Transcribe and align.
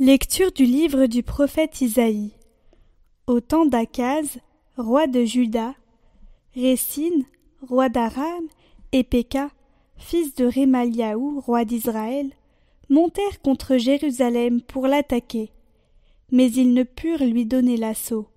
Lecture 0.00 0.52
du 0.52 0.64
livre 0.64 1.06
du 1.06 1.24
prophète 1.24 1.80
Isaïe. 1.80 2.30
Au 3.26 3.40
temps 3.40 3.66
d'Akaz, 3.66 4.38
roi 4.76 5.08
de 5.08 5.24
Juda, 5.24 5.74
Récine, 6.54 7.24
roi 7.68 7.88
d'Aram, 7.88 8.46
et 8.92 9.02
Péka, 9.02 9.50
fils 9.96 10.36
de 10.36 10.44
Rémaliaou, 10.44 11.40
roi 11.40 11.64
d'Israël, 11.64 12.30
montèrent 12.88 13.42
contre 13.42 13.76
Jérusalem 13.76 14.62
pour 14.62 14.86
l'attaquer, 14.86 15.50
mais 16.30 16.48
ils 16.52 16.74
ne 16.74 16.84
purent 16.84 17.24
lui 17.24 17.44
donner 17.44 17.76
l'assaut. 17.76 18.28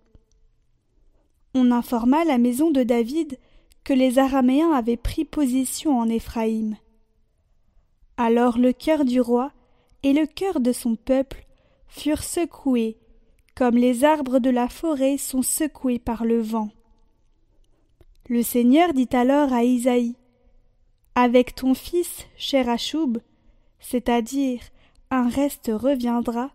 On 1.54 1.70
informa 1.70 2.26
la 2.26 2.40
maison 2.40 2.72
de 2.72 2.82
David 2.82 3.38
que 3.84 3.94
les 3.94 4.18
Araméens 4.18 4.72
avaient 4.72 4.98
pris 4.98 5.26
position 5.26 6.00
en 6.00 6.10
Éphraïm. 6.10 6.76
Alors 8.18 8.58
le 8.58 8.74
cœur 8.74 9.06
du 9.06 9.22
roi 9.22 9.52
et 10.02 10.14
le 10.14 10.26
cœur 10.26 10.60
de 10.60 10.72
son 10.72 10.96
peuple 10.96 11.46
furent 11.92 12.24
secoués, 12.24 12.98
comme 13.54 13.76
les 13.76 14.06
arbres 14.06 14.40
de 14.40 14.50
la 14.50 14.70
forêt 14.70 15.18
sont 15.18 15.42
secoués 15.42 16.00
par 16.00 16.24
le 16.24 16.42
vent. 16.42 16.70
Le 18.30 18.42
Seigneur 18.44 18.94
dit 18.94 19.10
alors 19.12 19.52
à 19.52 19.66
Isaïe 19.66 20.16
Avec 21.16 21.54
ton 21.54 21.74
fils, 21.74 22.26
cher 22.38 22.70
Achoub, 22.70 23.18
c'est-à-dire 23.80 24.62
un 25.10 25.28
reste 25.28 25.70
reviendra, 25.74 26.52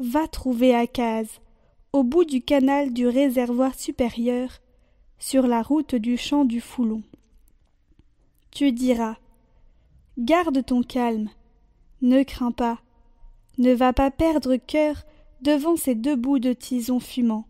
va 0.00 0.26
trouver 0.26 0.74
Akaz, 0.74 1.40
au 1.92 2.02
bout 2.02 2.24
du 2.24 2.42
canal 2.42 2.92
du 2.92 3.06
réservoir 3.06 3.74
supérieur, 3.74 4.50
sur 5.20 5.46
la 5.46 5.62
route 5.62 5.94
du 5.94 6.16
champ 6.16 6.44
du 6.44 6.60
Foulon. 6.60 7.02
Tu 8.50 8.72
diras 8.72 9.16
Garde 10.18 10.66
ton 10.66 10.82
calme, 10.82 11.30
ne 12.02 12.24
crains 12.24 12.50
pas, 12.50 12.80
ne 13.58 13.74
va 13.74 13.92
pas 13.92 14.10
perdre 14.10 14.56
cœur 14.56 15.04
devant 15.42 15.76
ces 15.76 15.94
deux 15.94 16.16
bouts 16.16 16.38
de 16.38 16.52
tison 16.52 17.00
fumant, 17.00 17.46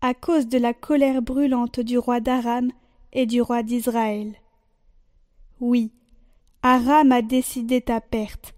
à 0.00 0.14
cause 0.14 0.46
de 0.48 0.58
la 0.58 0.74
colère 0.74 1.22
brûlante 1.22 1.80
du 1.80 1.98
roi 1.98 2.20
d'Aram 2.20 2.70
et 3.12 3.26
du 3.26 3.40
roi 3.40 3.62
d'Israël. 3.62 4.34
Oui, 5.60 5.92
Aram 6.62 7.12
a 7.12 7.22
décidé 7.22 7.80
ta 7.80 8.00
perte, 8.00 8.54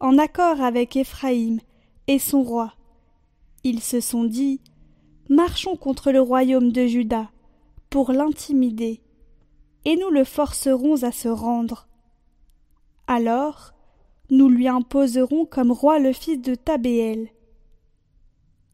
en 0.00 0.18
accord 0.18 0.60
avec 0.60 0.96
Éphraïm 0.96 1.60
et 2.06 2.18
son 2.18 2.42
roi. 2.42 2.74
Ils 3.64 3.82
se 3.82 4.00
sont 4.00 4.24
dit 4.24 4.60
Marchons 5.28 5.76
contre 5.76 6.12
le 6.12 6.20
royaume 6.20 6.70
de 6.70 6.86
Juda, 6.86 7.30
pour 7.90 8.12
l'intimider, 8.12 9.00
et 9.84 9.96
nous 9.96 10.10
le 10.10 10.24
forcerons 10.24 11.02
à 11.02 11.12
se 11.12 11.28
rendre. 11.28 11.88
Alors, 13.06 13.72
nous 14.30 14.48
lui 14.48 14.68
imposerons 14.68 15.46
comme 15.46 15.72
roi 15.72 15.98
le 15.98 16.12
fils 16.12 16.40
de 16.40 16.54
Tabéel. 16.54 17.28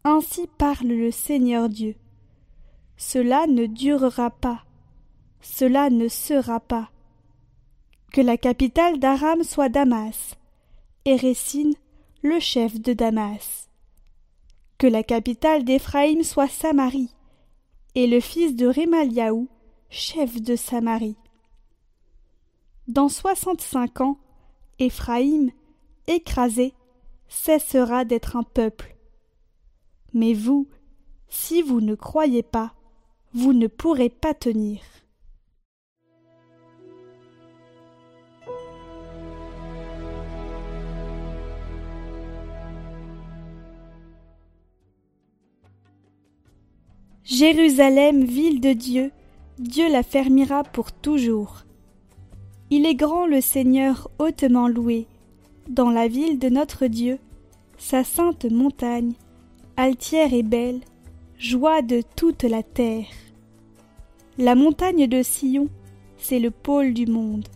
Ainsi 0.05 0.49
parle 0.59 0.89
le 0.89 1.11
Seigneur 1.11 1.69
Dieu. 1.69 1.95
Cela 2.97 3.47
ne 3.47 3.67
durera 3.67 4.31
pas, 4.31 4.65
cela 5.41 5.91
ne 5.91 6.09
sera 6.09 6.61
pas. 6.61 6.91
Que 8.13 8.21
la 8.21 8.37
capitale 8.37 8.99
d'Aram 8.99 9.43
soit 9.43 9.69
Damas, 9.69 10.37
et 11.05 11.17
Récine, 11.17 11.75
le 12.23 12.39
chef 12.41 12.81
de 12.81 12.93
Damas. 12.93 13.69
Que 14.79 14.87
la 14.87 15.03
capitale 15.03 15.65
d'Éphraïm 15.65 16.23
soit 16.23 16.49
Samarie, 16.49 17.15
et 17.95 18.07
le 18.07 18.21
fils 18.21 18.55
de 18.57 18.67
Rémaliaou, 18.67 19.49
chef 19.91 20.41
de 20.41 20.57
Samarie. 20.57 21.17
Dans 22.89 23.09
soixante-cinq 23.09 24.01
ans, 24.01 24.19
Éphraïm, 24.84 25.53
écrasé, 26.09 26.75
cessera 27.28 28.04
d'être 28.04 28.34
un 28.34 28.43
peuple. 28.43 28.97
Mais 30.12 30.34
vous, 30.34 30.66
si 31.28 31.62
vous 31.62 31.81
ne 31.81 31.94
croyez 31.94 32.43
pas, 32.43 32.75
vous 33.32 33.53
ne 33.53 33.69
pourrez 33.69 34.09
pas 34.09 34.34
tenir. 34.34 34.81
Jérusalem, 47.22 48.25
ville 48.25 48.60
de 48.60 48.72
Dieu, 48.72 49.12
Dieu 49.60 49.88
la 49.88 50.03
fermera 50.03 50.65
pour 50.65 50.91
toujours. 50.91 51.62
Il 52.75 52.87
est 52.87 52.94
grand 52.94 53.27
le 53.27 53.43
Seigneur 53.43 54.10
hautement 54.19 54.66
loué, 54.66 55.06
dans 55.69 55.91
la 55.91 56.09
ville 56.09 56.38
de 56.38 56.49
notre 56.49 56.87
Dieu, 56.87 57.19
sa 57.77 58.03
sainte 58.03 58.47
montagne, 58.50 59.12
altière 59.77 60.33
et 60.33 60.43
belle, 60.43 60.81
joie 61.37 61.83
de 61.83 62.00
toute 62.16 62.44
la 62.44 62.62
terre. 62.62 63.05
La 64.38 64.55
montagne 64.55 65.06
de 65.06 65.22
Sion, 65.22 65.69
c'est 66.16 66.38
le 66.38 66.50
pôle 66.50 66.94
du 66.94 67.05
monde, 67.05 67.47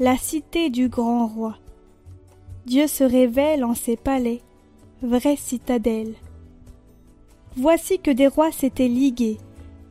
la 0.00 0.16
cité 0.16 0.70
du 0.70 0.88
grand 0.88 1.28
roi. 1.28 1.56
Dieu 2.66 2.88
se 2.88 3.04
révèle 3.04 3.62
en 3.62 3.76
ses 3.76 3.96
palais, 3.96 4.42
vraie 5.02 5.36
citadelle. 5.36 6.14
Voici 7.54 8.00
que 8.00 8.10
des 8.10 8.26
rois 8.26 8.50
s'étaient 8.50 8.88
ligués, 8.88 9.38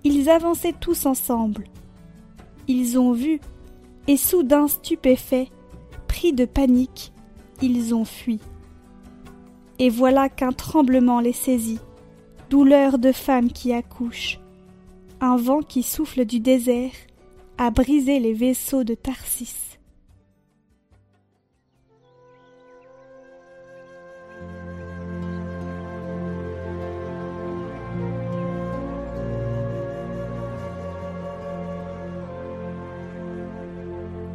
ils 0.03 0.29
avançaient 0.29 0.75
tous 0.77 1.05
ensemble. 1.05 1.63
Ils 2.67 2.99
ont 2.99 3.13
vu 3.13 3.39
et 4.07 4.17
soudain 4.17 4.67
stupéfaits, 4.67 5.49
pris 6.07 6.33
de 6.33 6.45
panique, 6.45 7.11
ils 7.61 7.93
ont 7.93 8.05
fui. 8.05 8.39
Et 9.79 9.89
voilà 9.89 10.29
qu'un 10.29 10.51
tremblement 10.51 11.19
les 11.19 11.33
saisit, 11.33 11.79
douleur 12.49 12.97
de 12.97 13.11
femme 13.11 13.51
qui 13.51 13.73
accouche. 13.73 14.39
Un 15.19 15.35
vent 15.35 15.61
qui 15.61 15.83
souffle 15.83 16.25
du 16.25 16.39
désert 16.39 16.91
a 17.57 17.71
brisé 17.71 18.19
les 18.19 18.33
vaisseaux 18.33 18.83
de 18.83 18.93
Tarsis. 18.93 19.66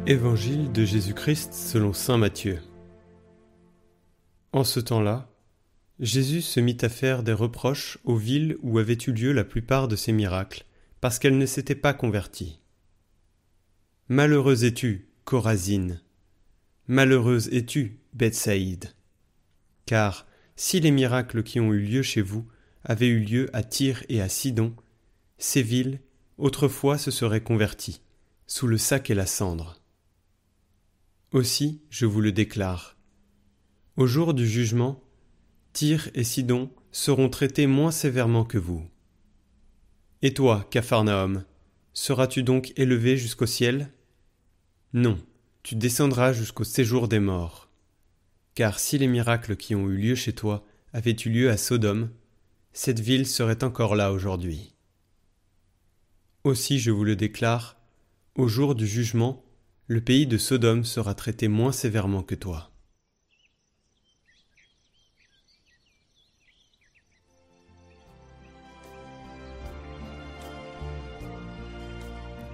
Évangile 0.05 0.69
de 0.73 0.83
Jésus-Christ 0.83 1.53
selon 1.53 1.93
Saint 1.93 2.17
Matthieu. 2.17 2.59
En 4.51 4.65
ce 4.65 4.81
temps-là, 4.81 5.33
Jésus 6.01 6.41
se 6.41 6.59
mit 6.59 6.77
à 6.81 6.89
faire 6.89 7.23
des 7.23 7.31
reproches 7.31 7.97
aux 8.03 8.17
villes 8.17 8.57
où 8.63 8.79
avaient 8.79 8.97
eu 9.07 9.13
lieu 9.13 9.31
la 9.31 9.45
plupart 9.45 9.87
de 9.87 9.95
ses 9.95 10.11
miracles, 10.11 10.65
parce 10.99 11.19
qu'elles 11.19 11.37
ne 11.37 11.45
s'étaient 11.45 11.73
pas 11.73 11.93
converties. 11.93 12.59
Malheureuse 14.09 14.65
es-tu, 14.65 15.07
Corazine 15.23 16.01
Malheureuse 16.87 17.47
es-tu, 17.53 18.01
Bethsaïde 18.11 18.91
Car 19.85 20.27
si 20.57 20.81
les 20.81 20.91
miracles 20.91 21.43
qui 21.43 21.61
ont 21.61 21.71
eu 21.71 21.79
lieu 21.79 22.01
chez 22.01 22.21
vous 22.21 22.45
avaient 22.83 23.07
eu 23.07 23.19
lieu 23.21 23.49
à 23.53 23.63
Tyr 23.63 24.03
et 24.09 24.19
à 24.19 24.27
Sidon, 24.27 24.75
ces 25.37 25.61
villes, 25.61 26.01
autrefois, 26.37 26.97
se 26.97 27.09
seraient 27.09 27.39
converties, 27.39 28.01
sous 28.47 28.67
le 28.67 28.77
sac 28.77 29.09
et 29.09 29.15
la 29.15 29.25
cendre. 29.25 29.79
Aussi, 31.33 31.81
je 31.89 32.05
vous 32.05 32.21
le 32.21 32.31
déclare. 32.31 32.95
Au 33.97 34.05
jour 34.05 34.35
du 34.35 34.47
jugement, 34.47 35.03
Tyr 35.73 36.11
et 36.13 36.23
Sidon 36.23 36.69
seront 36.91 37.27
traités 37.27 37.65
moins 37.65 37.89
sévèrement 37.89 38.45
que 38.45 38.59
vous. 38.59 38.87
Et 40.21 40.35
toi, 40.35 40.67
Capharnaüm, 40.69 41.43
seras-tu 41.93 42.43
donc 42.43 42.71
élevé 42.75 43.17
jusqu'au 43.17 43.47
ciel? 43.47 43.91
Non, 44.93 45.19
tu 45.63 45.73
descendras 45.73 46.33
jusqu'au 46.33 46.63
séjour 46.63 47.07
des 47.07 47.19
morts. 47.19 47.67
Car 48.53 48.77
si 48.77 48.99
les 48.99 49.07
miracles 49.07 49.55
qui 49.55 49.73
ont 49.73 49.89
eu 49.89 49.97
lieu 49.97 50.13
chez 50.13 50.33
toi 50.33 50.63
avaient 50.93 51.17
eu 51.25 51.29
lieu 51.29 51.49
à 51.49 51.57
Sodome, 51.57 52.11
cette 52.73 52.99
ville 52.99 53.25
serait 53.25 53.63
encore 53.63 53.95
là 53.95 54.11
aujourd'hui. 54.11 54.75
Aussi 56.43 56.77
je 56.77 56.91
vous 56.91 57.03
le 57.03 57.15
déclare, 57.15 57.75
au 58.35 58.47
jour 58.47 58.75
du 58.75 58.85
jugement, 58.85 59.43
le 59.87 59.99
pays 59.99 60.25
de 60.27 60.37
Sodome 60.37 60.85
sera 60.85 61.13
traité 61.13 61.49
moins 61.49 61.73
sévèrement 61.73 62.23
que 62.23 62.35
toi. 62.35 62.69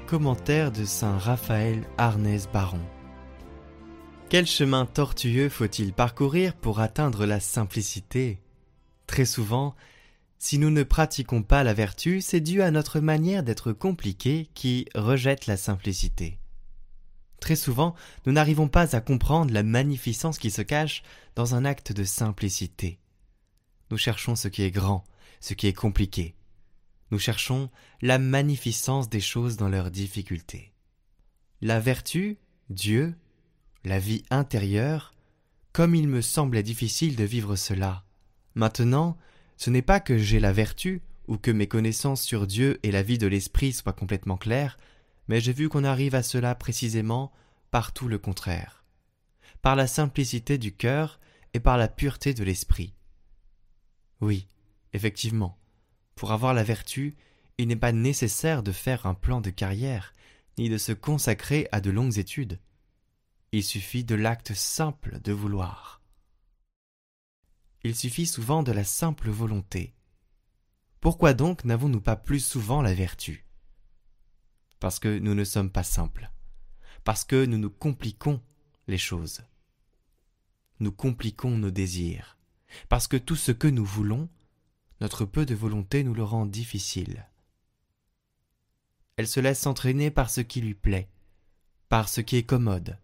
Commentaire 0.08 0.72
de 0.72 0.86
Saint 0.86 1.20
Raphaël 1.20 1.84
Arnès 2.00 2.50
Baron. 2.52 2.82
Quel 4.30 4.48
chemin 4.48 4.88
tortueux 4.88 5.50
faut-il 5.50 5.94
parcourir 5.94 6.56
pour 6.56 6.80
atteindre 6.80 7.28
la 7.28 7.40
simplicité? 7.40 8.42
Très 9.06 9.26
souvent, 9.26 9.76
si 10.40 10.58
nous 10.58 10.72
ne 10.72 10.82
pratiquons 10.82 11.44
pas 11.44 11.64
la 11.64 11.76
vertu, 11.76 12.22
c'est 12.22 12.40
dû 12.40 12.64
à 12.64 12.72
notre 12.72 13.00
manière 13.00 13.44
d'être 13.44 13.72
compliqué 13.72 14.50
qui 14.56 14.88
rejette 14.96 15.46
la 15.46 15.58
simplicité. 15.58 16.40
Très 17.40 17.56
souvent, 17.56 17.96
nous 18.26 18.34
n'arrivons 18.34 18.68
pas 18.68 18.96
à 18.96 19.02
comprendre 19.02 19.54
la 19.54 19.64
magnificence 19.64 20.40
qui 20.40 20.52
se 20.52 20.62
cache 20.62 21.04
dans 21.36 21.56
un 21.56 21.66
acte 21.66 21.92
de 21.92 22.04
simplicité. 22.04 23.00
Nous 23.92 23.98
cherchons 23.98 24.36
ce 24.36 24.48
qui 24.48 24.64
est 24.64 24.72
grand, 24.72 25.04
ce 25.40 25.54
qui 25.54 25.68
est 25.68 25.74
compliqué. 25.74 26.36
Nous 27.12 27.20
cherchons 27.20 27.70
la 28.02 28.20
magnificence 28.20 29.10
des 29.10 29.22
choses 29.22 29.58
dans 29.58 29.70
leurs 29.70 29.90
difficultés. 29.90 30.74
La 31.62 31.80
vertu, 31.80 32.38
Dieu, 32.70 33.16
la 33.84 34.00
vie 34.00 34.24
intérieure, 34.30 35.14
comme 35.74 35.96
il 35.96 36.08
me 36.08 36.22
semblait 36.22 36.64
difficile 36.64 37.16
de 37.16 37.24
vivre 37.24 37.56
cela. 37.56 38.04
Maintenant, 38.54 39.18
ce 39.58 39.70
n'est 39.70 39.82
pas 39.82 40.00
que 40.00 40.18
j'ai 40.18 40.40
la 40.40 40.52
vertu, 40.52 41.02
ou 41.28 41.38
que 41.38 41.52
mes 41.52 41.68
connaissances 41.68 42.22
sur 42.22 42.48
Dieu 42.48 42.80
et 42.84 42.92
la 42.92 43.04
vie 43.04 43.18
de 43.18 43.28
l'esprit 43.28 43.72
soient 43.72 43.94
complètement 43.94 44.38
claires, 44.38 44.78
mais 45.30 45.40
j'ai 45.40 45.54
vu 45.54 45.70
qu'on 45.70 45.84
arrive 45.84 46.16
à 46.16 46.24
cela 46.24 46.56
précisément 46.56 47.32
par 47.70 47.94
tout 47.94 48.08
le 48.08 48.18
contraire, 48.18 48.84
par 49.62 49.76
la 49.76 49.86
simplicité 49.86 50.58
du 50.58 50.76
cœur 50.76 51.20
et 51.54 51.60
par 51.60 51.78
la 51.78 51.88
pureté 51.88 52.34
de 52.34 52.44
l'esprit. 52.44 52.96
Oui, 54.22 54.48
effectivement, 54.92 55.60
pour 56.16 56.32
avoir 56.32 56.56
la 56.56 56.64
vertu, 56.64 57.16
il 57.60 57.68
n'est 57.68 57.76
pas 57.76 57.92
nécessaire 57.92 58.64
de 58.64 58.72
faire 58.72 59.06
un 59.06 59.14
plan 59.14 59.40
de 59.40 59.52
carrière, 59.52 60.16
ni 60.58 60.68
de 60.68 60.80
se 60.80 60.94
consacrer 60.94 61.68
à 61.72 61.80
de 61.80 61.92
longues 61.92 62.18
études. 62.18 62.60
Il 63.52 63.64
suffit 63.64 64.04
de 64.04 64.16
l'acte 64.16 64.54
simple 64.56 65.20
de 65.22 65.32
vouloir. 65.32 66.02
Il 67.84 67.96
suffit 67.96 68.26
souvent 68.26 68.64
de 68.64 68.72
la 68.72 68.84
simple 68.84 69.30
volonté. 69.30 69.94
Pourquoi 71.00 71.34
donc 71.36 71.66
n'avons-nous 71.66 72.02
pas 72.02 72.16
plus 72.16 72.44
souvent 72.44 72.82
la 72.82 72.94
vertu? 72.96 73.46
Parce 74.80 75.00
que 75.00 75.20
nous 75.20 75.36
ne 75.36 75.44
sommes 75.44 75.70
pas 75.70 75.84
simples, 75.84 76.32
parce 77.04 77.24
que 77.24 77.46
nous 77.46 77.58
nous 77.58 77.70
compliquons 77.70 78.42
les 78.88 78.98
choses. 78.98 79.42
Nous 80.80 80.92
compliquons 80.92 81.58
nos 81.58 81.72
désirs, 81.72 82.38
parce 82.88 83.08
que 83.08 83.18
tout 83.18 83.36
ce 83.36 83.52
que 83.52 83.68
nous 83.68 83.86
voulons, 83.86 84.30
notre 85.02 85.26
peu 85.26 85.46
de 85.46 85.56
volonté 85.56 86.04
nous 86.04 86.14
le 86.14 86.24
rend 86.24 86.46
difficile. 86.46 87.26
Elle 89.18 89.28
se 89.28 89.42
laisse 89.42 89.66
entraîner 89.68 90.12
par 90.12 90.30
ce 90.30 90.42
qui 90.42 90.62
lui 90.62 90.76
plaît, 90.76 91.10
par 91.90 92.08
ce 92.08 92.22
qui 92.22 92.38
est 92.38 92.44
commode, 92.44 92.98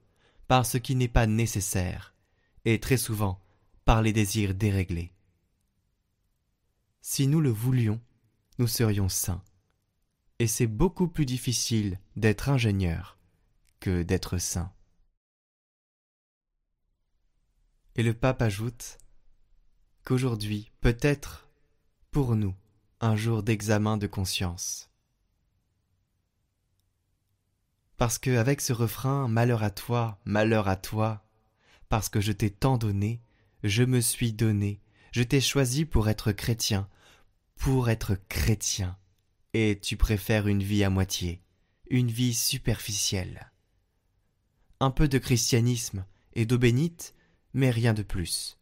par 0.47 0.65
ce 0.65 0.77
qui 0.77 0.95
n'est 0.95 1.09
pas 1.09 1.27
nécessaire, 1.27 2.13
et 2.63 2.79
très 2.79 2.97
souvent 2.97 3.41
par 3.83 4.01
les 4.01 4.13
désirs 4.13 4.55
déréglés. 4.55 5.11
Si 7.01 7.27
nous 7.27 7.41
le 7.41 7.51
voulions, 7.51 8.01
nous 8.57 8.67
serions 8.67 9.09
saints. 9.09 9.43
Et 10.39 10.47
c'est 10.47 10.67
beaucoup 10.67 11.07
plus 11.07 11.25
difficile 11.25 11.99
d'être 12.15 12.49
ingénieur 12.49 13.17
que 13.79 14.03
d'être 14.03 14.37
saint. 14.37 14.71
Et 17.95 18.03
le 18.03 18.13
pape 18.13 18.41
ajoute 18.41 18.97
qu'aujourd'hui, 20.03 20.71
peut-être, 20.81 21.47
pour 22.11 22.35
nous, 22.35 22.53
un 22.99 23.15
jour 23.15 23.43
d'examen 23.43 23.97
de 23.97 24.07
conscience. 24.07 24.89
Parce 27.97 28.17
que 28.17 28.35
avec 28.37 28.59
ce 28.59 28.73
refrain 28.73 29.29
Malheur 29.29 29.63
à 29.63 29.69
toi, 29.69 30.19
malheur 30.25 30.67
à 30.67 30.75
toi, 30.75 31.23
parce 31.87 32.09
que 32.09 32.19
je 32.19 32.33
t'ai 32.33 32.49
tant 32.49 32.77
donné, 32.77 33.21
je 33.63 33.83
me 33.83 34.01
suis 34.01 34.33
donné, 34.33 34.81
je 35.11 35.23
t'ai 35.23 35.39
choisi 35.39 35.85
pour 35.85 36.09
être 36.09 36.33
chrétien, 36.33 36.89
pour 37.55 37.89
être 37.89 38.15
chrétien, 38.27 38.97
et 39.57 39.79
tu 39.79 39.95
préfères 39.95 40.49
une 40.49 40.61
vie 40.61 40.83
à 40.83 40.89
moitié, 40.89 41.41
une 41.89 42.11
vie 42.11 42.33
superficielle. 42.33 43.53
Un 44.81 44.91
peu 44.91 45.07
de 45.07 45.17
christianisme 45.17 46.05
et 46.33 46.45
d'eau 46.45 46.57
bénite, 46.57 47.15
mais 47.53 47.69
rien 47.69 47.93
de 47.93 48.03
plus. 48.03 48.59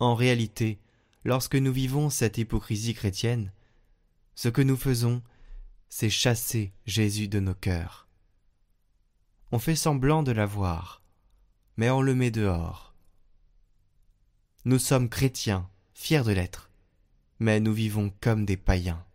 En 0.00 0.16
réalité, 0.16 0.80
lorsque 1.22 1.54
nous 1.54 1.72
vivons 1.72 2.10
cette 2.10 2.38
hypocrisie 2.38 2.94
chrétienne, 2.94 3.52
ce 4.34 4.48
que 4.48 4.62
nous 4.62 4.76
faisons, 4.76 5.22
c'est 5.88 6.10
chasser 6.10 6.72
Jésus 6.84 7.28
de 7.28 7.38
nos 7.38 7.54
cœurs. 7.54 8.08
On 9.52 9.60
fait 9.60 9.76
semblant 9.76 10.24
de 10.24 10.32
l'avoir, 10.32 11.02
mais 11.76 11.88
on 11.88 12.02
le 12.02 12.16
met 12.16 12.32
dehors. 12.32 12.96
Nous 14.64 14.80
sommes 14.80 15.08
chrétiens, 15.08 15.70
fiers 15.94 16.24
de 16.24 16.32
l'être, 16.32 16.68
mais 17.38 17.60
nous 17.60 17.72
vivons 17.72 18.12
comme 18.20 18.44
des 18.44 18.56
païens. 18.56 19.06